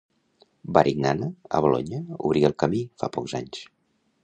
Varignana, 0.77 1.27
a 1.57 1.59
Bolonya, 1.67 2.01
obrí 2.29 2.43
el 2.51 2.57
camí, 2.65 2.83
fa 3.03 3.13
pocs 3.19 3.39
anys. 3.43 3.63